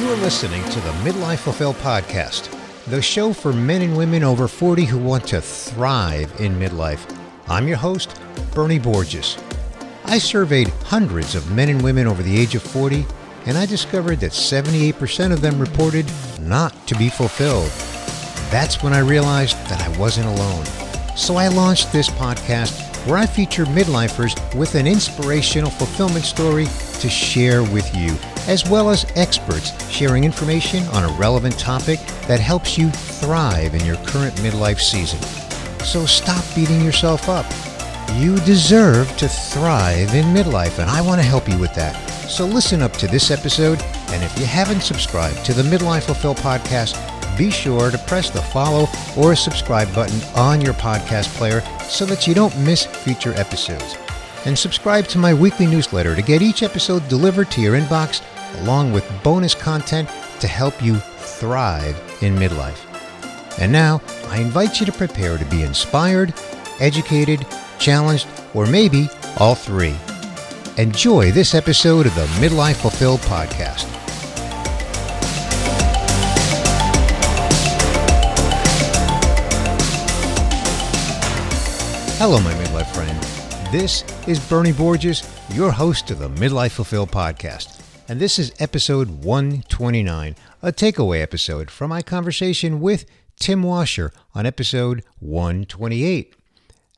[0.00, 2.50] You're listening to the Midlife Fulfill podcast,
[2.86, 7.14] the show for men and women over 40 who want to thrive in midlife.
[7.48, 8.18] I'm your host,
[8.54, 9.36] Bernie Borges.
[10.06, 13.04] I surveyed hundreds of men and women over the age of 40,
[13.44, 16.10] and I discovered that 78% of them reported
[16.40, 17.70] not to be fulfilled.
[18.50, 20.64] That's when I realized that I wasn't alone.
[21.14, 26.64] So I launched this podcast where I feature midlifers with an inspirational fulfillment story
[27.00, 28.16] to share with you,
[28.48, 33.84] as well as experts sharing information on a relevant topic that helps you thrive in
[33.84, 35.20] your current midlife season.
[35.84, 37.46] So stop beating yourself up.
[38.16, 41.94] You deserve to thrive in midlife, and I want to help you with that.
[42.28, 46.34] So listen up to this episode, and if you haven't subscribed to the Midlife Fulfill
[46.34, 46.96] podcast,
[47.38, 48.86] be sure to press the follow
[49.16, 53.96] or subscribe button on your podcast player so that you don't miss future episodes.
[54.46, 58.22] And subscribe to my weekly newsletter to get each episode delivered to your inbox
[58.62, 60.08] along with bonus content
[60.40, 62.86] to help you thrive in midlife.
[63.60, 66.32] And now, I invite you to prepare to be inspired,
[66.80, 67.46] educated,
[67.78, 69.94] challenged, or maybe all three.
[70.78, 73.86] Enjoy this episode of the Midlife Fulfilled podcast.
[82.16, 82.69] Hello, my midlife.
[83.70, 87.80] This is Bernie Borges, your host of the Midlife Fulfill podcast.
[88.08, 93.04] And this is episode 129, a takeaway episode from my conversation with
[93.38, 96.34] Tim Washer on episode 128.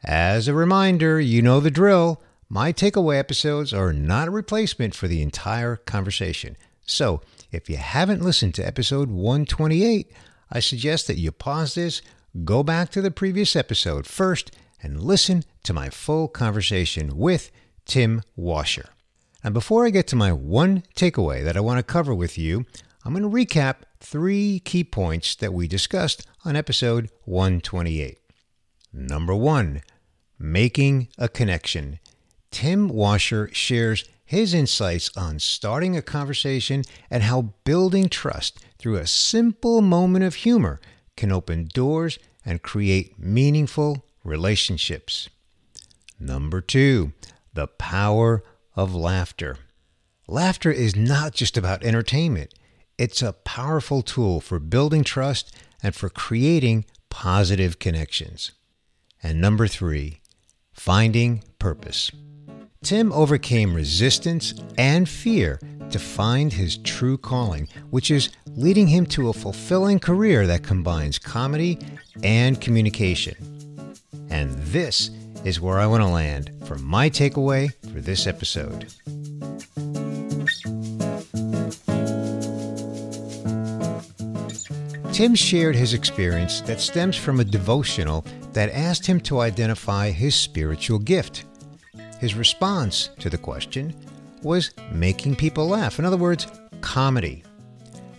[0.02, 2.22] As a reminder, you know the drill.
[2.48, 6.56] My takeaway episodes are not a replacement for the entire conversation.
[6.86, 10.10] So, if you haven't listened to episode 128,
[10.50, 12.00] I suggest that you pause this,
[12.46, 17.50] go back to the previous episode first, and listen to my full conversation with
[17.84, 18.90] Tim Washer.
[19.44, 22.66] And before I get to my one takeaway that I want to cover with you,
[23.04, 28.18] I'm going to recap three key points that we discussed on episode 128.
[28.92, 29.82] Number one,
[30.38, 31.98] making a connection.
[32.50, 39.06] Tim Washer shares his insights on starting a conversation and how building trust through a
[39.06, 40.80] simple moment of humor
[41.16, 45.28] can open doors and create meaningful relationships.
[46.18, 47.12] Number two,
[47.54, 48.42] the power
[48.76, 49.58] of laughter.
[50.28, 52.54] Laughter is not just about entertainment,
[52.98, 58.52] it's a powerful tool for building trust and for creating positive connections.
[59.22, 60.20] And number three,
[60.72, 62.10] finding purpose.
[62.82, 69.28] Tim overcame resistance and fear to find his true calling, which is leading him to
[69.28, 71.78] a fulfilling career that combines comedy
[72.22, 73.51] and communication.
[74.32, 75.10] And this
[75.44, 78.86] is where I want to land for my takeaway for this episode.
[85.12, 90.34] Tim shared his experience that stems from a devotional that asked him to identify his
[90.34, 91.44] spiritual gift.
[92.18, 93.94] His response to the question
[94.42, 95.98] was making people laugh.
[95.98, 96.46] In other words,
[96.80, 97.44] comedy.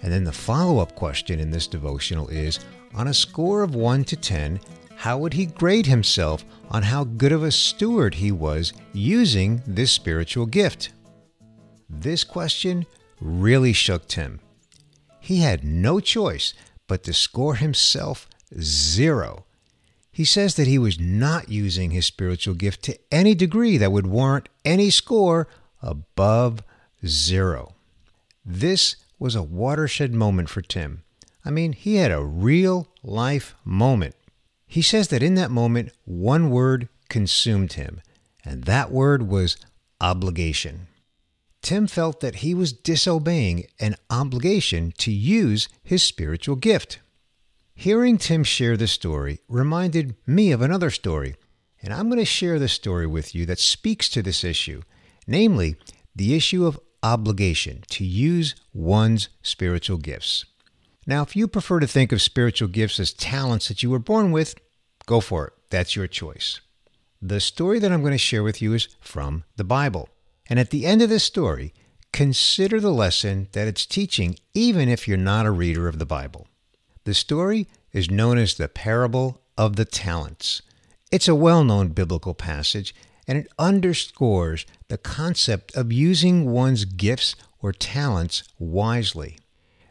[0.03, 2.59] And then the follow up question in this devotional is
[2.93, 4.59] on a score of 1 to 10,
[5.03, 9.91] how would he grade himself on how good of a steward he was using this
[9.91, 10.93] spiritual gift?
[11.89, 12.85] This question
[13.19, 14.39] really shook Tim.
[15.19, 16.53] He had no choice
[16.87, 19.43] but to score himself zero.
[20.09, 24.07] He says that he was not using his spiritual gift to any degree that would
[24.07, 25.49] warrant any score
[25.81, 26.63] above
[27.05, 27.75] zero.
[28.45, 31.03] This was a watershed moment for Tim.
[31.43, 34.15] I mean, he had a real life moment.
[34.73, 38.01] He says that in that moment, one word consumed him,
[38.43, 39.55] and that word was
[40.01, 40.87] obligation.
[41.61, 46.97] Tim felt that he was disobeying an obligation to use his spiritual gift.
[47.75, 51.35] Hearing Tim share this story reminded me of another story,
[51.83, 54.81] and I'm going to share this story with you that speaks to this issue,
[55.27, 55.75] namely
[56.15, 60.45] the issue of obligation to use one's spiritual gifts.
[61.05, 64.31] Now, if you prefer to think of spiritual gifts as talents that you were born
[64.31, 64.55] with,
[65.05, 65.53] go for it.
[65.69, 66.61] That's your choice.
[67.21, 70.09] The story that I'm going to share with you is from the Bible.
[70.49, 71.73] And at the end of this story,
[72.11, 76.47] consider the lesson that it's teaching, even if you're not a reader of the Bible.
[77.05, 80.61] The story is known as the parable of the talents.
[81.11, 82.93] It's a well known biblical passage,
[83.27, 89.37] and it underscores the concept of using one's gifts or talents wisely.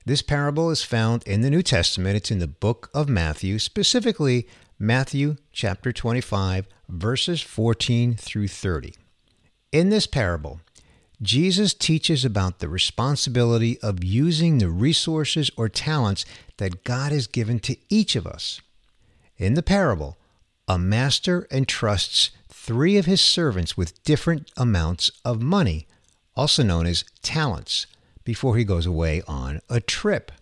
[0.05, 2.17] This parable is found in the New Testament.
[2.17, 4.49] It's in the book of Matthew, specifically
[4.85, 8.97] Matthew chapter 25, verses 14 through 30.
[9.71, 10.61] In this parable,
[11.23, 16.25] Jesus teaches about the responsibility of using the resources or talents
[16.57, 18.61] that God has given to each of us.
[19.37, 20.19] In the parable,
[20.67, 25.87] a master entrusts three of his servants with different amounts of money,
[26.35, 27.87] also known as talents,
[28.25, 30.33] before he goes away on a trip.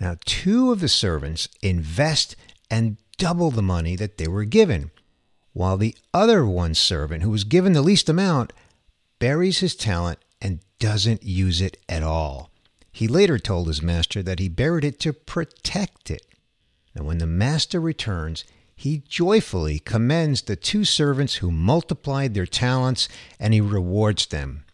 [0.00, 2.34] Now, two of the servants invest
[2.68, 4.90] and double the money that they were given,
[5.52, 8.52] while the other one servant, who was given the least amount,
[9.20, 12.50] buries his talent and doesn't use it at all.
[12.90, 16.26] He later told his master that he buried it to protect it.
[16.96, 23.08] And when the master returns, he joyfully commends the two servants who multiplied their talents
[23.38, 24.64] and he rewards them.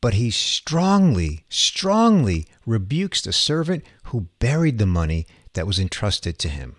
[0.00, 6.48] But he strongly, strongly rebukes the servant who buried the money that was entrusted to
[6.48, 6.76] him.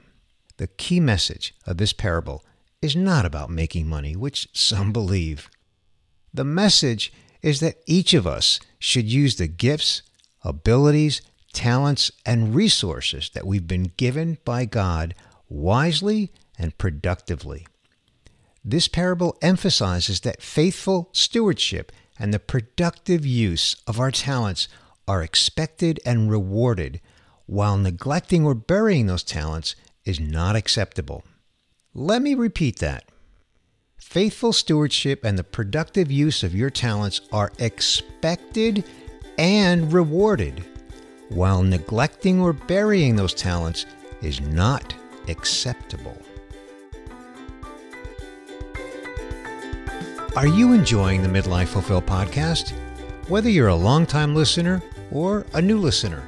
[0.63, 2.41] The key message of this parable
[2.81, 5.49] is not about making money, which some believe.
[6.33, 7.11] The message
[7.41, 10.03] is that each of us should use the gifts,
[10.41, 11.21] abilities,
[11.51, 15.15] talents, and resources that we've been given by God
[15.49, 17.67] wisely and productively.
[18.63, 24.69] This parable emphasizes that faithful stewardship and the productive use of our talents
[25.09, 27.01] are expected and rewarded,
[27.47, 31.23] while neglecting or burying those talents is not acceptable.
[31.93, 33.05] Let me repeat that.
[33.97, 38.83] Faithful stewardship and the productive use of your talents are expected
[39.37, 40.63] and rewarded,
[41.29, 43.85] while neglecting or burying those talents
[44.21, 44.93] is not
[45.27, 46.17] acceptable.
[50.35, 52.71] Are you enjoying the Midlife Fulfill podcast?
[53.29, 56.27] Whether you're a longtime listener or a new listener,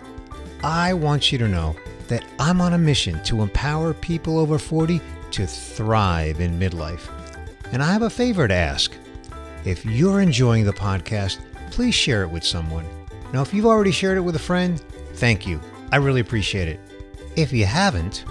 [0.64, 1.76] I want you to know
[2.08, 7.10] that I'm on a mission to empower people over 40 to thrive in midlife.
[7.72, 8.96] And I have a favor to ask.
[9.66, 11.40] If you're enjoying the podcast,
[11.72, 12.86] please share it with someone.
[13.34, 14.80] Now, if you've already shared it with a friend,
[15.14, 15.60] thank you.
[15.92, 16.80] I really appreciate it.
[17.36, 18.24] If you haven't,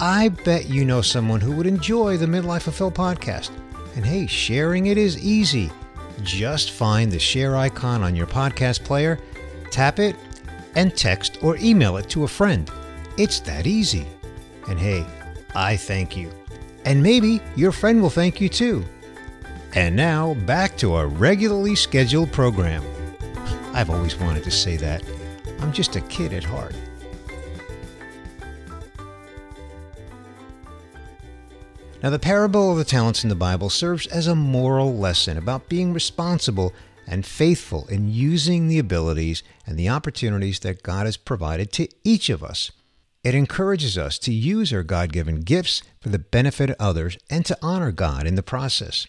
[0.00, 3.50] I bet you know someone who would enjoy the Midlife Fulfill podcast.
[3.94, 5.70] And hey, sharing it is easy.
[6.22, 9.18] Just find the share icon on your podcast player,
[9.70, 10.16] tap it,
[10.74, 12.70] and text or email it to a friend.
[13.18, 14.06] It's that easy.
[14.68, 15.06] And hey,
[15.54, 16.30] I thank you.
[16.84, 18.84] And maybe your friend will thank you too.
[19.74, 22.82] And now, back to our regularly scheduled program.
[23.72, 25.02] I've always wanted to say that.
[25.60, 26.74] I'm just a kid at heart.
[32.02, 35.68] Now, the parable of the talents in the Bible serves as a moral lesson about
[35.68, 36.72] being responsible
[37.06, 42.28] and faithful in using the abilities and the opportunities that God has provided to each
[42.28, 42.72] of us.
[43.24, 47.46] It encourages us to use our God given gifts for the benefit of others and
[47.46, 49.06] to honor God in the process.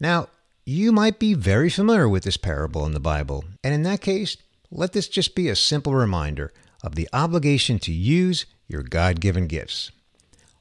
[0.00, 0.28] Now,
[0.64, 4.36] you might be very familiar with this parable in the Bible, and in that case,
[4.70, 6.52] let this just be a simple reminder
[6.82, 9.90] of the obligation to use your God given gifts.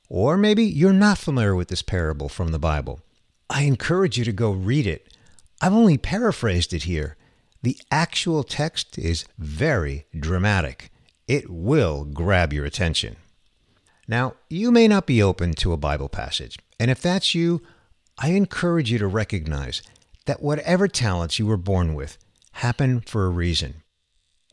[0.09, 3.01] Or maybe you're not familiar with this parable from the Bible.
[3.49, 5.15] I encourage you to go read it.
[5.61, 7.17] I've only paraphrased it here.
[7.63, 10.91] The actual text is very dramatic.
[11.27, 13.15] It will grab your attention.
[14.07, 17.61] Now, you may not be open to a Bible passage, and if that's you,
[18.17, 19.81] I encourage you to recognize
[20.25, 22.17] that whatever talents you were born with
[22.53, 23.81] happen for a reason.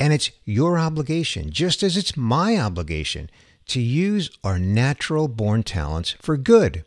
[0.00, 3.30] And it's your obligation, just as it's my obligation,
[3.66, 6.84] to use our natural born talents for good.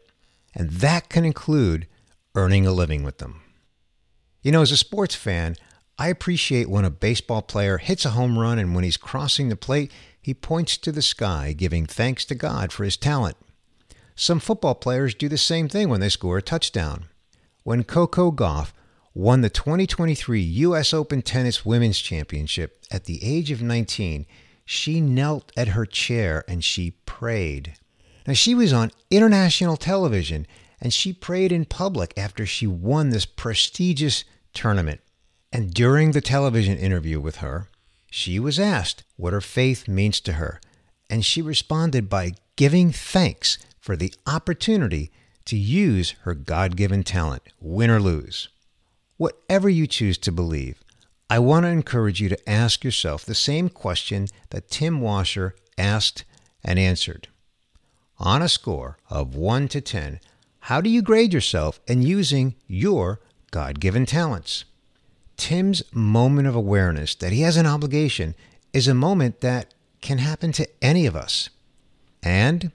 [0.54, 1.88] And that can include
[2.34, 3.42] earning a living with them.
[4.42, 5.56] You know, as a sports fan,
[5.98, 9.56] I appreciate when a baseball player hits a home run and when he's crossing the
[9.56, 13.38] plate, he points to the sky, giving thanks to God for his talent.
[14.16, 17.06] Some football players do the same thing when they score a touchdown.
[17.64, 18.74] When Coco Gauff
[19.14, 20.94] won the 2023 U.S.
[20.94, 24.26] Open Tennis Women's Championship at the age of 19,
[24.66, 27.74] she knelt at her chair and she prayed.
[28.28, 30.46] Now, she was on international television
[30.82, 35.00] and she prayed in public after she won this prestigious tournament.
[35.56, 37.70] And during the television interview with her,
[38.12, 40.60] she was asked what her faith means to her.
[41.10, 45.12] And she responded by giving thanks for the opportunity
[45.46, 48.50] to use her God given talent, win or lose.
[49.16, 50.84] Whatever you choose to believe,
[51.30, 56.26] I want to encourage you to ask yourself the same question that Tim Washer asked
[56.66, 57.30] and answered.
[58.20, 60.20] On a score of 1 to 10,
[60.60, 63.22] how do you grade yourself in using your
[63.52, 64.66] God given talents?
[65.38, 68.36] Tim's moment of awareness that he has an obligation
[68.74, 71.50] is a moment that can happen to any of us.
[72.24, 72.72] And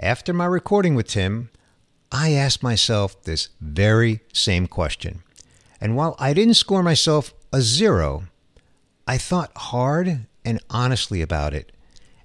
[0.00, 1.50] after my recording with Tim,
[2.10, 5.22] I asked myself this very same question
[5.80, 8.24] And while I didn't score myself a zero,
[9.06, 11.72] I thought hard and honestly about it,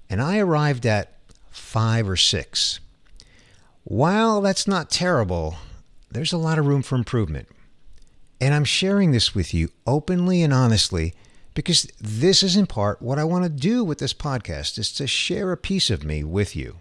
[0.09, 1.17] and I arrived at
[1.49, 2.79] five or six.
[3.83, 5.55] While that's not terrible,
[6.11, 7.47] there's a lot of room for improvement.
[8.43, 11.13] And I'm sharing this with you openly and honestly
[11.53, 15.07] because this is in part what I want to do with this podcast is to
[15.07, 16.79] share a piece of me with you.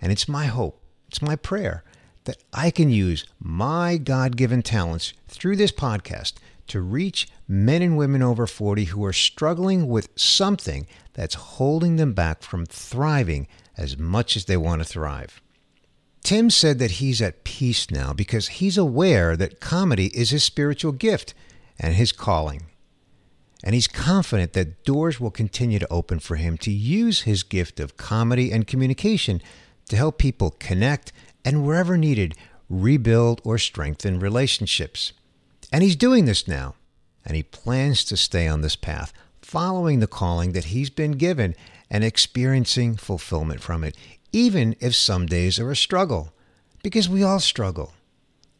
[0.00, 1.82] And it's my hope, it's my prayer
[2.26, 6.34] that I can use my God given talents through this podcast
[6.68, 12.12] to reach men and women over 40 who are struggling with something that's holding them
[12.12, 15.42] back from thriving as much as they want to thrive.
[16.24, 20.92] Tim said that he's at peace now because he's aware that comedy is his spiritual
[20.92, 21.34] gift
[21.78, 22.62] and his calling.
[23.62, 27.78] And he's confident that doors will continue to open for him to use his gift
[27.78, 29.42] of comedy and communication
[29.90, 31.12] to help people connect
[31.44, 32.34] and wherever needed,
[32.70, 35.12] rebuild or strengthen relationships.
[35.70, 36.74] And he's doing this now,
[37.26, 39.12] and he plans to stay on this path,
[39.42, 41.54] following the calling that he's been given
[41.90, 43.94] and experiencing fulfillment from it,
[44.34, 46.32] even if some days are a struggle.
[46.82, 47.94] Because we all struggle.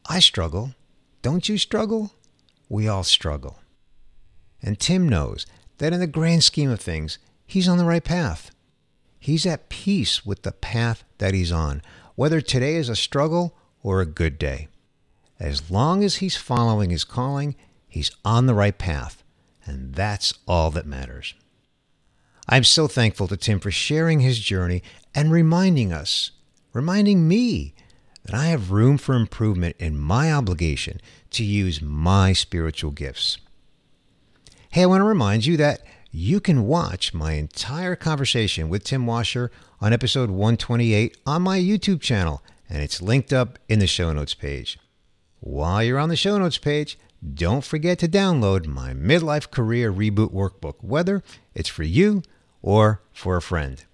[0.09, 0.75] I struggle.
[1.21, 2.13] Don't you struggle?
[2.69, 3.59] We all struggle.
[4.63, 5.47] And Tim knows
[5.79, 8.53] that in the grand scheme of things, he's on the right path.
[9.19, 11.83] He's at peace with the path that he's on,
[12.15, 14.69] whether today is a struggle or a good day.
[15.41, 17.57] As long as he's following his calling,
[17.89, 19.25] he's on the right path,
[19.67, 21.35] and that's all that matters.
[22.49, 24.83] I'm so thankful to Tim for sharing his journey
[25.15, 26.31] and reminding us,
[26.75, 27.75] reminding me,
[28.25, 33.39] that I have room for improvement in my obligation to use my spiritual gifts.
[34.71, 39.07] Hey, I want to remind you that you can watch my entire conversation with Tim
[39.07, 44.13] Washer on episode 128 on my YouTube channel, and it's linked up in the show
[44.13, 44.79] notes page.
[45.41, 46.99] While you're on the show notes page,
[47.35, 51.23] don't forget to download my Midlife Career Reboot Workbook, whether
[51.55, 52.23] it's for you
[52.65, 53.85] or for a friend.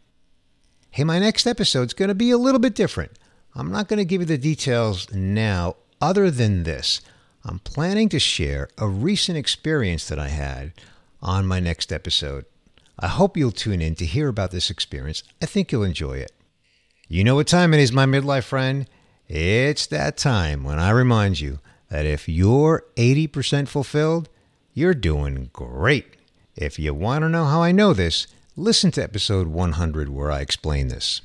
[0.92, 3.10] Hey, my next episode's going to be a little bit different.
[3.52, 7.00] I'm not going to give you the details now, other than this.
[7.44, 10.72] I'm planning to share a recent experience that I had
[11.20, 12.44] on my next episode.
[12.96, 15.24] I hope you'll tune in to hear about this experience.
[15.42, 16.32] I think you'll enjoy it.
[17.08, 18.88] You know what time it is, my midlife friend?
[19.26, 21.58] It's that time when I remind you
[21.88, 24.28] that if you're 80% fulfilled,
[24.74, 26.14] you're doing great.
[26.54, 28.28] If you want to know how I know this,
[28.60, 31.22] listen to episode 100 where I explain this.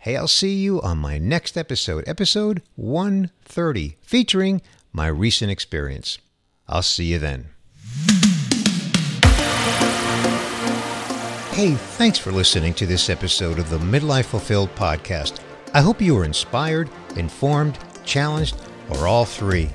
[0.00, 4.60] Hey, I'll see you on my next episode, episode 130, featuring
[4.92, 6.18] my recent experience.
[6.68, 7.46] I'll see you then.
[11.52, 15.40] Hey, thanks for listening to this episode of the Midlife Fulfilled podcast.
[15.72, 18.56] I hope you were inspired, informed, challenged,
[18.90, 19.70] or all three.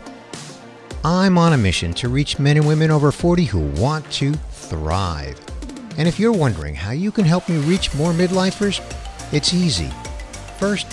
[1.04, 5.40] I'm on a mission to reach men and women over 40 who want to thrive.
[5.98, 8.82] And if you're wondering how you can help me reach more midlifers,
[9.32, 9.90] it's easy.
[10.58, 10.88] First,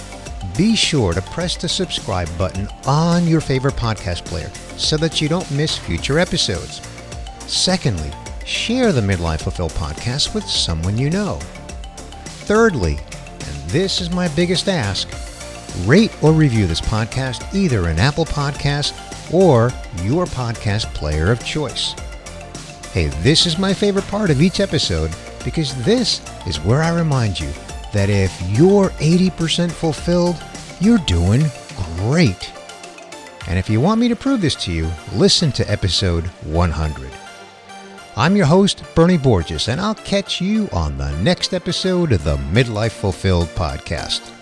[0.57, 5.29] be sure to press the subscribe button on your favorite podcast player so that you
[5.29, 6.81] don't miss future episodes.
[7.47, 8.11] Secondly,
[8.45, 11.39] share the Midlife Fulfilled podcast with someone you know.
[12.45, 15.09] Thirdly, and this is my biggest ask,
[15.87, 18.93] rate or review this podcast either in Apple Podcasts
[19.33, 19.73] or
[20.05, 21.95] your podcast player of choice.
[22.93, 25.11] Hey, this is my favorite part of each episode
[25.47, 27.51] because this is where I remind you
[27.95, 30.37] that if you're 80% fulfilled,
[30.79, 31.43] you're doing
[31.97, 32.53] great.
[33.49, 37.11] And if you want me to prove this to you, listen to episode 100.
[38.15, 42.37] I'm your host, Bernie Borges, and I'll catch you on the next episode of the
[42.37, 44.42] Midlife Fulfilled podcast.